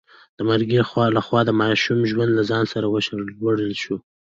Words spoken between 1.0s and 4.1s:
لخوا د ماشوم ژوند له ځان سره وړل شوی و.